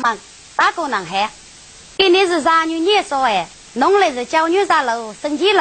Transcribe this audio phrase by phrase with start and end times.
[0.00, 1.30] 大哥男孩，
[1.96, 5.60] 今年是三女年少哎，农历是九月三路生气路。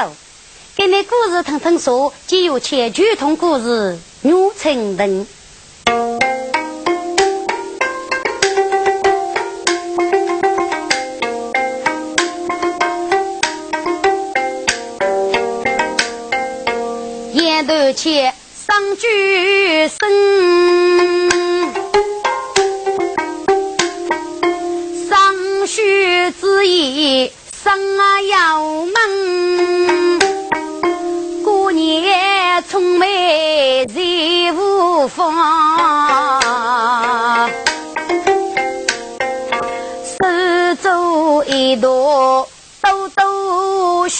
[0.76, 5.28] 给你故事听听说，既有千句同故事女成人。
[17.34, 18.36] 言头前
[18.68, 19.08] 上句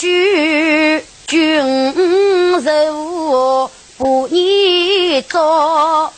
[0.00, 6.12] 雪，君柔不你做，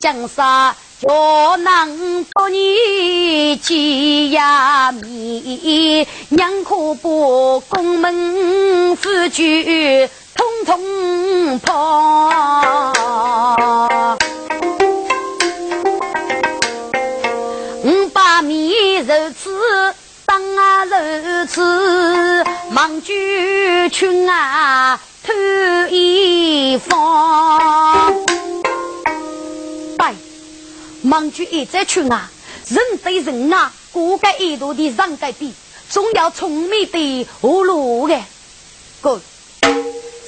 [0.00, 7.08] 江山叫能把你结呀密，娘可把
[7.68, 10.10] 宫门夫君。
[10.34, 12.92] 通通跑，
[17.84, 19.94] 五百米如此，
[20.26, 21.62] 当啊如此，
[22.74, 25.32] 忙举群啊偷
[25.92, 28.12] 一方。
[29.96, 30.08] 对，
[31.02, 32.28] 忙举一在群啊，
[32.66, 35.54] 人对人啊，各个一度的人改比，
[35.88, 38.20] 总要聪明的无路的
[39.00, 39.22] ，good。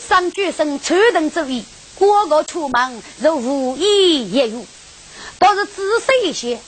[0.09, 1.65] 上举生传统主义，
[1.99, 4.65] 个个出门如无意也有，
[5.41, 6.61] 倒是仔细一些，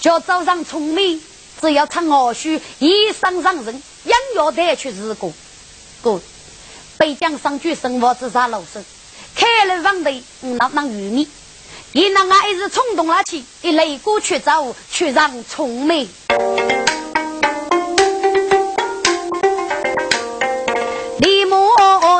[0.00, 1.22] 叫早上聪明，
[1.60, 5.32] 只要唱二曲，一生上人，硬要带去日过。
[6.02, 6.20] 过
[6.98, 8.82] 北疆上举生活自杀老师，
[9.34, 11.28] 开了房的那那玉米，
[11.92, 16.08] 一那俺一时冲动了起，一擂过去走，去让聪明。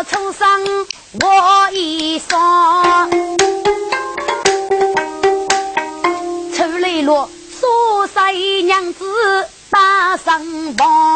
[0.05, 0.67] 出生
[1.21, 3.09] 我一双，
[6.53, 7.29] 出来了，
[7.61, 8.35] 苏三
[8.67, 9.05] 娘子
[9.71, 10.45] 打上
[10.75, 11.12] 房，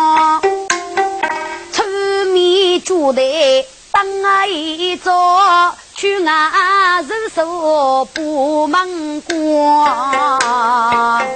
[2.86, 3.20] 住的
[3.90, 4.06] 当
[4.48, 11.26] 一座，去俺人手不门关。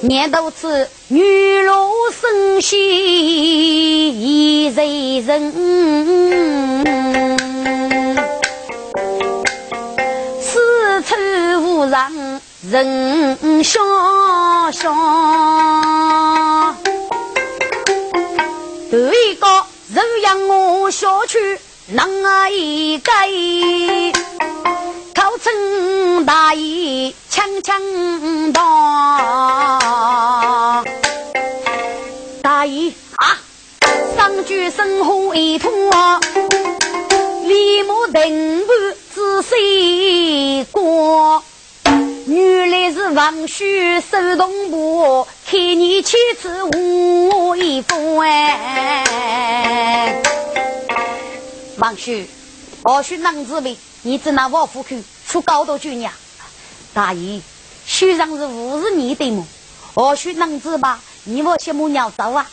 [0.00, 1.74] 念到此，女路
[2.18, 5.52] 生息一人人，
[10.40, 11.14] 四处
[11.60, 12.40] 无人
[12.70, 15.97] 人相相。
[18.90, 19.46] 头一个
[19.92, 23.12] 人让我小去，哪一个？
[25.14, 27.82] 高称大义，强强
[28.50, 29.22] 大。
[32.42, 33.36] 大义啊，
[34.16, 36.18] 上句生活一通啊，
[37.44, 38.72] 立马定步
[39.14, 41.44] 仔细过。
[42.28, 50.22] 原来是王须手动步，看你妻子无一风哎。
[51.78, 52.28] 王须，
[52.82, 53.78] 我须男子为。
[54.02, 56.12] 你只拿王府去出高度军呀？
[56.92, 57.40] 大爷，
[57.86, 59.46] 书上是五十年的么？
[59.94, 61.00] 或许能知吧？
[61.24, 62.46] 你我羡慕鸟走啊！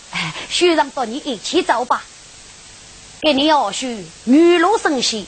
[0.50, 2.02] 书上和你一起走吧。
[3.22, 3.88] 给你二叔
[4.24, 5.28] 女路生息，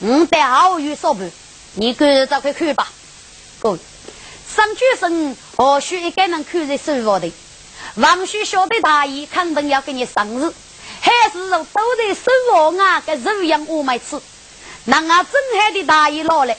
[0.00, 1.30] 我带好友说不？
[1.74, 2.90] 你跟着走快去吧。
[3.64, 3.78] 哦，
[4.54, 7.32] 上举生或许一个人看在手上的。
[7.94, 10.52] 王叔晓得大爷肯定要给你生日，
[11.00, 13.00] 还是都在手上啊？
[13.06, 14.20] 给肉样我买吃。
[14.84, 16.54] 那俺正海的大爷老了，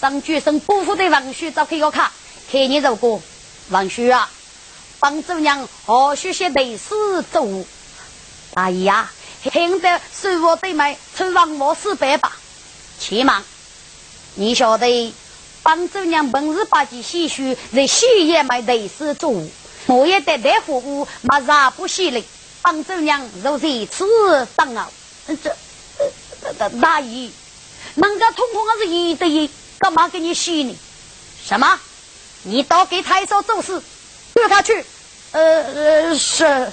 [0.00, 2.10] 上举生不服的王叔找开个卡，
[2.50, 3.22] 看你如果
[3.70, 4.28] 王叔啊，
[4.98, 7.64] 帮主娘何须些类似做？
[8.54, 9.12] 大爷啊，
[9.52, 12.32] 现在收我对买出王我四百吧，
[12.98, 13.44] 起码
[14.34, 15.14] 你晓得
[15.64, 19.34] 帮主娘本日把几细数，在洗也买类似做，
[19.86, 22.22] 我也得带服务，马上不稀哩。
[22.60, 24.90] 帮主娘如这次当啊，
[25.26, 25.56] 这
[26.58, 27.30] 大大爷。
[27.94, 30.76] 人家通通是一对一，干嘛给你洗呢？
[31.46, 31.80] 什么？
[32.42, 33.80] 你倒给太少做事，
[34.34, 34.84] 让他去。
[35.32, 36.72] 呃呃是。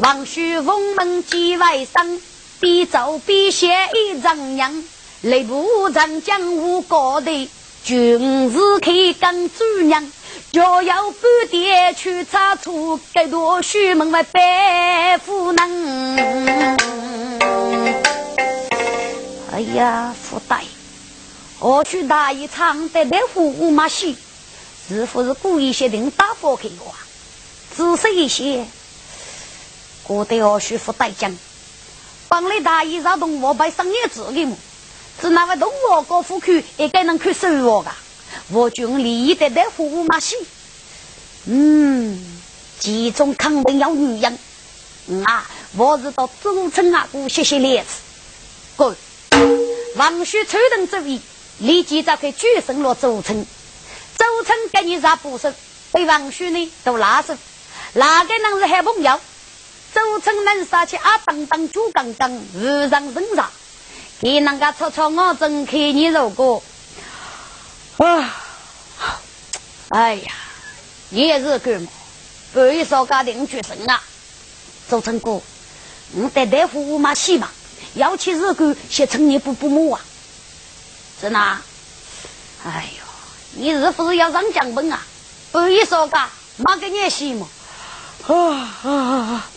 [0.00, 2.20] 王须封门几外甥，
[2.58, 4.84] 必走必写一张娘，
[5.20, 7.50] 内部长江无高的，
[7.84, 10.10] 军事可以跟主娘。
[10.52, 16.66] 若要不爹去查出，该多许门外白夫人。
[19.52, 20.68] 哎呀，福大爷，
[21.58, 24.16] 或许大爷唱的那副五马戏，
[24.88, 26.94] 是否是故意设定打火给我？
[27.74, 28.64] 仔细一些，
[30.06, 31.36] 我得要许福大将，
[32.28, 34.56] 帮你大爷让动我把商业字给么？
[35.20, 37.90] 是那个动我高富去，也该能去收我噶。
[38.48, 40.36] 我军利益的那副五马戏，
[41.46, 42.22] 嗯，
[42.78, 44.38] 其中肯定有女人。
[45.24, 47.88] 啊，我是到周村阿姑谢谢烈士。
[48.76, 48.94] 滚！
[49.96, 51.20] 王旭抽动主意，
[51.60, 53.46] 立即召开举升了周村。
[54.18, 55.54] 周村给你啥不是？
[55.92, 57.34] 被王旭呢都拉手，
[57.94, 59.18] 哪个人是好朋友？
[59.96, 63.50] 周村能杀起阿当当猪刚刚，无人认上。
[64.20, 66.62] 给那个戳戳我真看你如果
[67.96, 68.36] 啊，
[69.88, 70.32] 哎呀，
[71.08, 71.88] 你也是干嘛？
[72.52, 74.02] 不一说家庭举升啊！
[74.90, 75.40] 周成哥，
[76.12, 77.48] 你带大夫五马戏嘛？
[77.94, 80.00] 要去日干，先成你不不母啊？
[81.18, 81.62] 是哪？
[82.66, 85.02] 哎呦，你是不是要上奖本啊？
[85.52, 86.28] 不一说噶，
[86.58, 87.48] 马给你戏嘛？
[88.26, 88.34] 啊
[88.82, 89.50] 啊啊！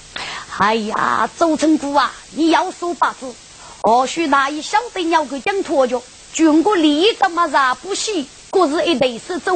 [0.60, 3.34] 哎呀，周成姑啊，你要说八字，
[3.80, 6.04] 或许那一晓得要个讲脱脚，
[6.34, 8.28] 全国利益怎么让不喜？
[8.52, 9.56] 各是一对是走，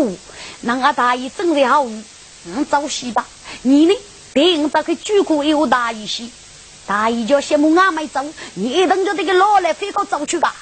[0.61, 2.05] 那俺大爷真是好运，
[2.45, 3.25] 嗯，早戏吧？
[3.63, 3.93] 你呢？
[4.31, 6.23] 别人打开举过一个大一些，
[6.87, 10.55] 大姨叫羡慕俺没走，你一等就这个老来飞高走去吧。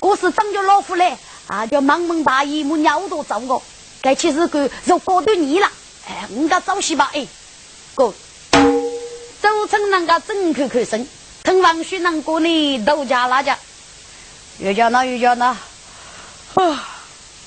[0.00, 3.62] 我是长着老虎来，啊叫忙忙大姨没鸟都走过，
[4.02, 5.70] 该其实个肉高对你了。
[6.08, 7.24] 哎，我家早些吧，哎，
[7.94, 8.12] 哥，
[9.54, 11.06] 周成那个真口口声，
[11.44, 13.56] 陈王旭那个呢都加辣椒，
[14.58, 16.88] 又叫那又叫那，啊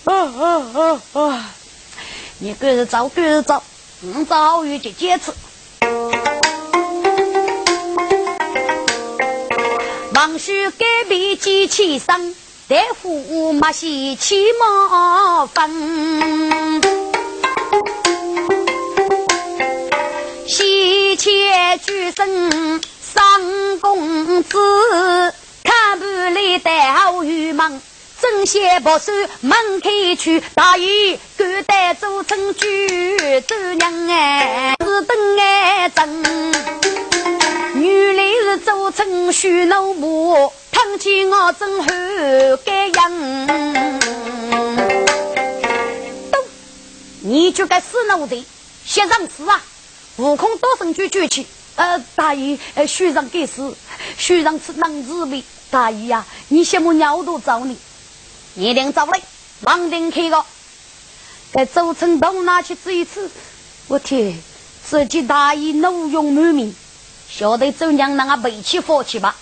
[0.06, 1.45] 啊啊啊啊！
[2.39, 3.62] 你个是早个是早，
[4.04, 5.33] 嗯，早有就坚持。
[10.13, 12.33] 王叔改变机器生，
[12.69, 17.06] 大夫马戏起毛分。
[21.88, 24.57] 举身上公子，
[25.63, 27.81] 看不来带好玉忙，
[28.22, 36.24] 正邪不守门开去，大爷敢带周成举周娘哎，只等哎真。
[37.75, 41.88] 原来是周成许老母，看见我真好
[42.66, 43.48] 该样。
[46.31, 46.44] 都，
[47.22, 48.44] 你就该死奴才，
[48.86, 49.63] 先上死啊！
[50.18, 51.45] 悟空多声句举起，
[51.77, 53.74] 呃，大爷，呃，徐上给死，
[54.18, 55.44] 徐上是男子呗。
[55.69, 57.77] 大爷呀，你羡慕鸟都找你，
[58.56, 59.21] 你定找来，
[59.62, 60.44] 忙定开个。
[61.53, 63.29] 在周成到哪去治一次？
[63.88, 64.38] 我天，
[64.83, 66.74] 自己大爷怒容满面。
[67.29, 69.35] 晓得周娘那个背起火去吧，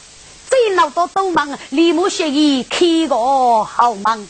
[0.50, 3.16] 这老多都忙，立马协议开个
[3.64, 4.28] 好忙。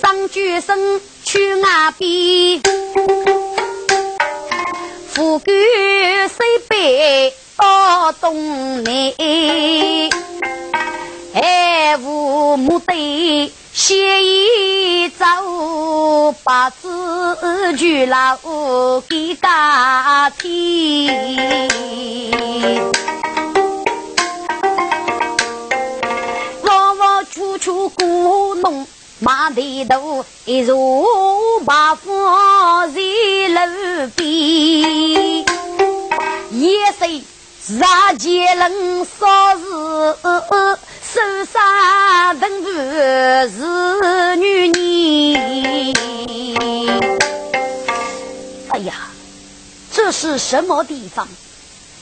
[0.00, 2.60] 上举身去岸边，
[5.14, 5.54] 富贵
[6.28, 9.12] 水杯到东南，
[11.34, 13.52] 还无目的。
[13.74, 15.26] 写一走，
[16.44, 16.88] 八字
[17.76, 18.38] 就老
[19.06, 21.68] 给家添。
[26.62, 28.86] 往往处处故弄
[29.22, 31.06] 马蹄头，一如
[31.64, 35.44] 八方在路边。
[36.50, 37.22] 也是
[37.78, 39.62] 杀劫人少事。
[41.12, 45.94] 手上等不是女人。
[48.70, 48.92] 哎呀，
[49.92, 51.28] 这是什么地方？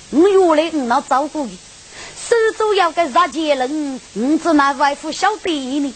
[0.08, 5.50] 我原来我那照顾的，手主要给杀劫人，我只那外父晓得
[5.80, 5.94] 呢。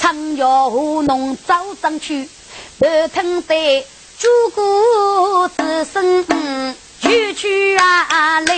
[0.00, 2.28] 长桥河弄早上去，
[2.78, 3.84] 不听得
[4.18, 6.24] 主顾之声，
[7.00, 8.56] 就去啊来。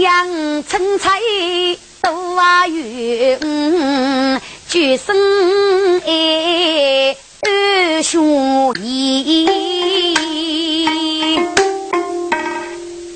[0.00, 1.20] 阳春菜
[2.02, 3.40] 多啊圆，
[4.68, 5.16] 举身
[6.00, 9.46] 哎二兄弟，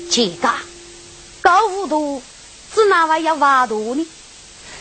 [0.09, 0.49] 这个
[1.89, 2.21] 高糊涂，
[2.73, 4.07] 是哪位要挖土呢？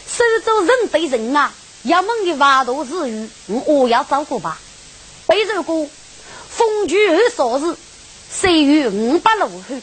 [0.07, 1.53] 手中人对人啊，
[1.85, 4.59] 要猛的挖土之余，我要照顾吧。
[5.27, 7.77] 背着个风雨二少日，
[8.31, 9.81] 谁与五百路去？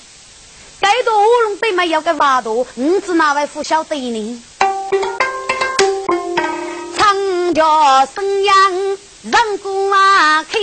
[0.80, 4.44] 该多乌龙对没有个挖土，你知哪位不晓得呢？
[6.98, 8.72] 长桥生阳
[9.24, 10.60] 人过啊开，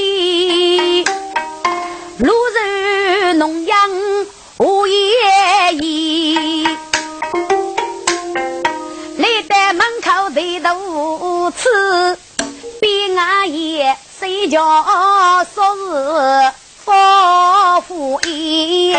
[2.18, 2.61] 路人
[10.92, 12.18] 抬头吃，
[12.78, 14.62] 边阿爷睡觉
[15.54, 16.52] 说是
[16.84, 16.92] 夫
[17.88, 18.92] 妇一。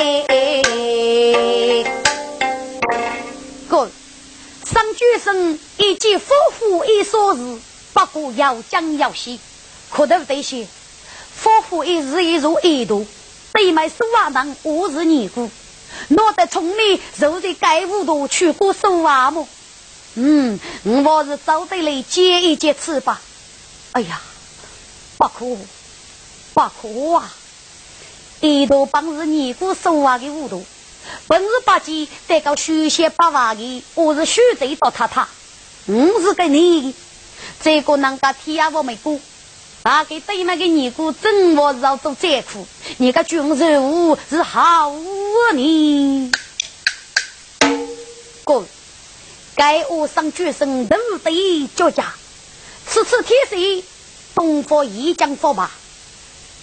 [3.69, 3.91] 哥，
[4.65, 7.59] 上举生以及夫妇一说事，
[7.93, 9.39] 不过要讲要细，
[9.91, 10.67] 可都得些。
[11.35, 13.05] 夫妇一日一如一度，
[13.51, 15.51] 对买手瓦当我是尼姑，
[16.09, 19.47] 我得从你肉在该屋度去过手瓦么？
[20.15, 23.19] 嗯，我是早得来接一接吃吧。
[23.93, 24.21] 哎呀，
[25.17, 25.45] 不可，
[26.53, 27.31] 不可啊！
[28.41, 30.65] 一度帮是尼姑手瓦的屋度，
[31.27, 35.27] 本日八戒得个书写八瓦的，我是书贼到他他，
[35.85, 36.93] 我是给你
[37.61, 39.19] 这个人家天下我没过。
[39.81, 42.67] 大概对那个尼姑真我是要做灾苦，
[42.97, 44.93] 你个军人是好
[45.53, 46.31] 你。
[48.43, 48.65] 哥，
[49.55, 52.13] 该我上决心都得脚家，
[52.87, 53.83] 此次天水
[54.35, 55.71] 东方一将佛吧。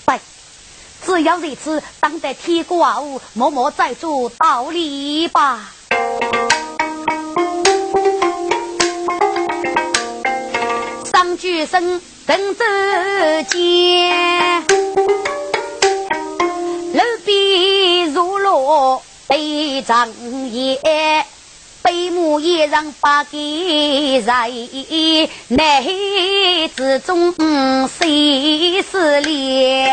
[0.07, 0.21] 对，
[1.07, 5.73] 只要这次当得天国务，默默在做道理吧。
[11.13, 12.03] 上决心。
[12.27, 12.65] 登州
[13.49, 14.63] 间，
[16.93, 20.09] 路边如落对长
[20.53, 21.27] 夜，
[22.41, 27.35] 一人把给人，内之中
[27.87, 29.87] 谁是怜？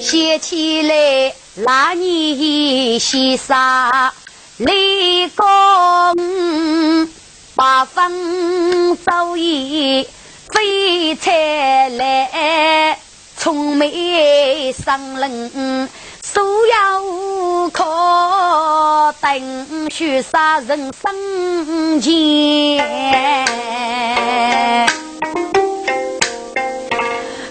[0.00, 4.14] 写起来那年西沙。
[4.56, 5.46] 立功
[7.54, 10.06] 八分早已
[10.48, 12.98] 飞才来，
[13.36, 15.88] 聪明上人
[16.32, 22.78] 所有可等须杀人生前，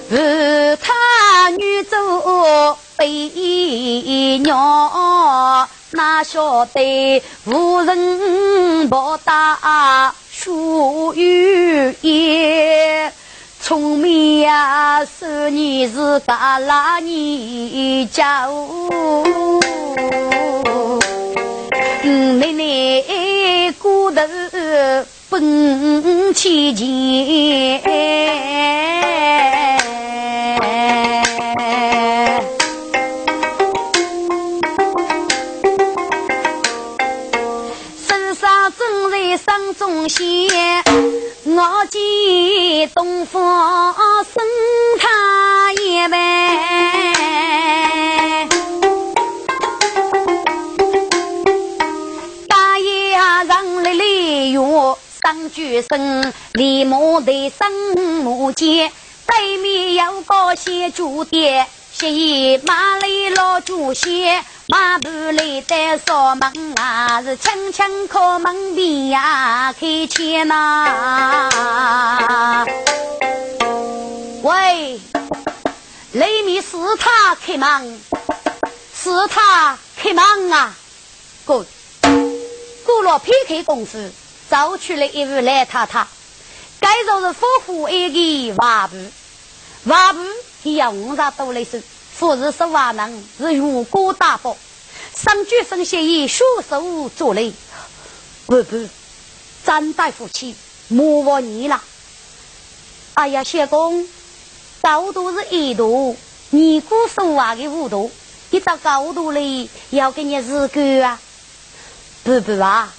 [0.09, 5.69] 是他女做飞鸟。
[5.91, 13.13] 哪晓得无人报答书语言，
[13.63, 18.89] 聪明呀，是你是噶拉你家务，
[22.39, 24.21] 奶奶骨头
[25.29, 27.81] 本起钱。
[39.77, 40.27] 中仙，
[41.45, 41.85] 我
[42.87, 44.43] 东方升
[44.99, 46.17] 他一般，
[52.47, 53.11] 大爷
[53.45, 54.03] 让来来
[54.51, 57.71] 哟，上举声，立马在生
[58.23, 58.91] 木间，
[59.27, 62.07] 对面有个小酒店，是
[62.65, 64.43] 马里老祖先。
[64.71, 70.87] 马步来得扫门啊，是轻轻叩门边呀，开钱呐。
[74.41, 74.97] 喂，
[76.13, 78.01] 里面是他开门，
[78.95, 80.73] 是他开门啊！
[81.43, 81.65] 过
[82.85, 84.09] 过了片刻功夫，
[84.49, 86.07] 找出来一位老太太，
[86.79, 88.95] 该说是夫妇一个瓦布，
[89.83, 90.21] 瓦布
[90.63, 91.77] 也要五十多来收。
[92.21, 94.55] 富士十万人是如果大佛，
[95.15, 97.51] 上举生协议束手做累，
[98.45, 98.87] 不不，
[99.65, 100.55] 张大夫妻
[100.87, 101.81] 莫忘你了。
[103.15, 104.07] 哎呀，谢公，
[104.83, 106.15] 高度是一度，
[106.51, 108.11] 你姑说话的五度，
[108.51, 111.19] 一到高度里要给你日干啊！
[112.23, 112.93] 不不啊，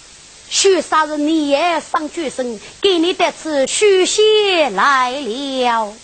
[0.49, 5.95] 许杀人你也上举生，给你的次许仙来了。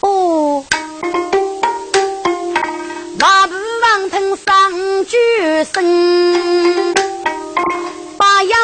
[0.00, 0.64] 哦。
[5.04, 5.16] 举
[5.72, 6.94] 身，
[8.16, 8.58] 八阳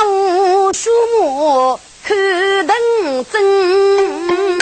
[0.72, 2.16] 树木看
[2.66, 2.76] 灯
[3.30, 4.58] 真。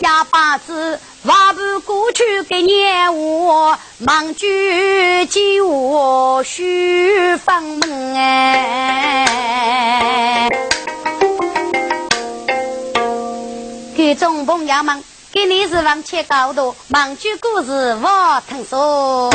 [0.00, 6.62] 哑巴子挖步过去给年我，忙举起我书
[7.44, 9.28] 房门哎，
[13.96, 15.02] 给众朋友们。
[15.34, 19.34] 给你是往前高度，忙句故事我听说。